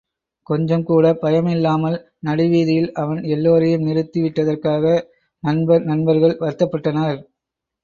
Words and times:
கொஞ்சம் 0.47 0.83
கூடப் 0.83 1.19
பயமில்லாமல் 1.21 1.97
நடு 2.19 2.45
வீதியில் 2.47 2.89
அவன் 2.95 3.21
எல்லோரையும் 3.35 3.85
நிறுத்தி 3.89 4.21
விட்டதற்காக 4.21 4.97
நண்பர் 5.43 5.85
நண்பர்கள் 5.85 6.37
வருத்தப்பட்டனர். 6.41 7.21